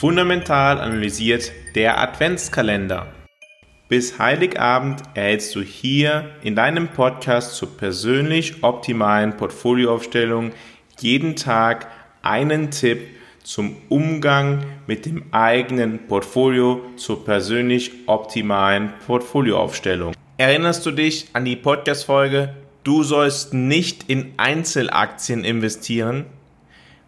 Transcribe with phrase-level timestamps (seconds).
[0.00, 3.08] Fundamental analysiert der Adventskalender.
[3.90, 10.52] Bis Heiligabend erhältst du hier in deinem Podcast zur persönlich optimalen Portfolioaufstellung
[11.00, 11.88] jeden Tag
[12.22, 13.08] einen Tipp
[13.42, 20.14] zum Umgang mit dem eigenen Portfolio zur persönlich optimalen Portfolioaufstellung.
[20.38, 22.54] Erinnerst du dich an die Podcast-Folge
[22.84, 26.24] Du sollst nicht in Einzelaktien investieren?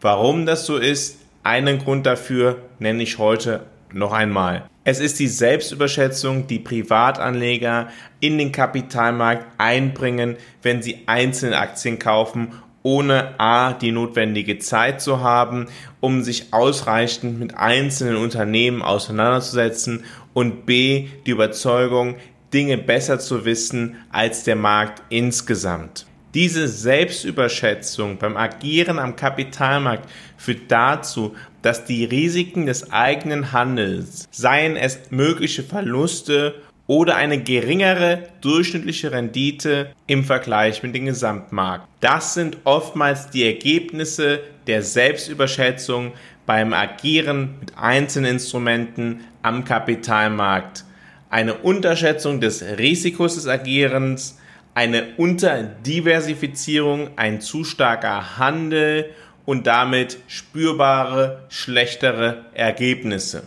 [0.00, 4.68] Warum das so ist, einen Grund dafür nenne ich heute noch einmal.
[4.82, 7.88] Es ist die Selbstüberschätzung, die Privatanleger
[8.20, 13.72] in den Kapitalmarkt einbringen, wenn sie einzelne Aktien kaufen, ohne a.
[13.72, 15.66] die notwendige Zeit zu haben,
[16.00, 21.08] um sich ausreichend mit einzelnen Unternehmen auseinanderzusetzen und b.
[21.26, 22.16] die Überzeugung,
[22.52, 26.06] Dinge besser zu wissen als der Markt insgesamt.
[26.36, 34.76] Diese Selbstüberschätzung beim Agieren am Kapitalmarkt führt dazu, dass die Risiken des eigenen Handels, seien
[34.76, 41.88] es mögliche Verluste oder eine geringere durchschnittliche Rendite im Vergleich mit dem Gesamtmarkt.
[42.00, 46.12] Das sind oftmals die Ergebnisse der Selbstüberschätzung
[46.44, 50.84] beim Agieren mit einzelnen Instrumenten am Kapitalmarkt.
[51.30, 54.36] Eine Unterschätzung des Risikos des Agierens,
[54.76, 59.08] eine Unterdiversifizierung, ein zu starker Handel
[59.46, 63.44] und damit spürbare schlechtere Ergebnisse.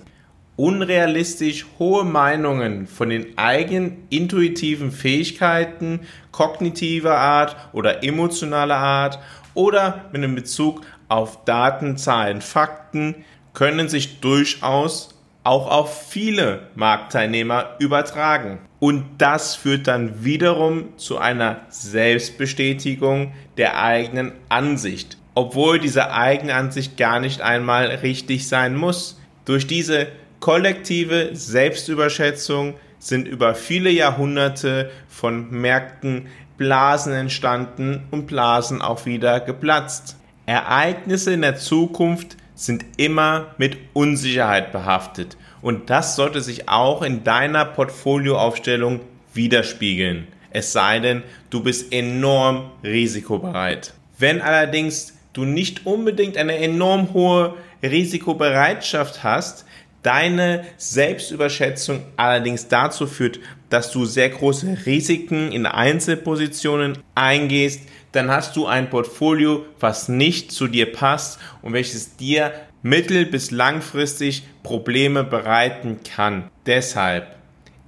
[0.55, 5.99] Unrealistisch hohe Meinungen von den eigenen intuitiven Fähigkeiten
[6.31, 9.19] kognitiver Art oder emotionaler Art
[9.53, 17.75] oder mit einem Bezug auf Daten, Zahlen, Fakten können sich durchaus auch auf viele Marktteilnehmer
[17.79, 18.59] übertragen.
[18.79, 26.97] Und das führt dann wiederum zu einer Selbstbestätigung der eigenen Ansicht, obwohl diese eigene Ansicht
[26.97, 29.19] gar nicht einmal richtig sein muss.
[29.45, 30.07] Durch diese
[30.39, 40.17] kollektive Selbstüberschätzung sind über viele Jahrhunderte von Märkten Blasen entstanden und Blasen auch wieder geplatzt.
[40.45, 47.23] Ereignisse in der Zukunft sind immer mit Unsicherheit behaftet und das sollte sich auch in
[47.23, 48.99] deiner Portfolioaufstellung
[49.33, 50.27] widerspiegeln.
[50.51, 53.93] Es sei denn, du bist enorm risikobereit.
[54.17, 59.65] Wenn allerdings du nicht unbedingt eine enorm hohe Risikobereitschaft hast,
[60.03, 63.39] deine Selbstüberschätzung allerdings dazu führt,
[63.69, 67.81] dass du sehr große Risiken in Einzelpositionen eingehst,
[68.11, 73.51] dann hast du ein Portfolio, was nicht zu dir passt und welches dir mittel- bis
[73.51, 76.49] langfristig Probleme bereiten kann.
[76.65, 77.35] Deshalb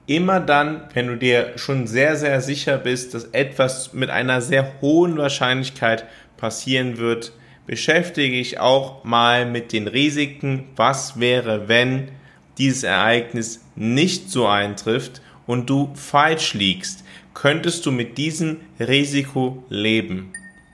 [0.08, 4.74] immer dann, wenn du dir schon sehr, sehr sicher bist, dass etwas mit einer sehr
[4.82, 6.06] hohen Wahrscheinlichkeit
[6.38, 7.32] passieren wird,
[7.66, 12.10] beschäftige ich auch mal mit den Risiken, was wäre, wenn
[12.58, 20.34] dieses Ereignis nicht so eintrifft und du falsch liegst, könntest du mit diesem Risiko leben.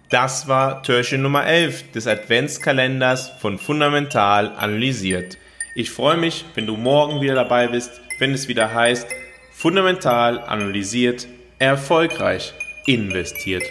[0.09, 5.38] Das war Türchen Nummer 11 des Adventskalenders von Fundamental analysiert.
[5.75, 9.07] Ich freue mich, wenn du morgen wieder dabei bist, wenn es wieder heißt,
[9.51, 11.28] Fundamental analysiert,
[11.59, 12.53] erfolgreich
[12.85, 13.63] investiert.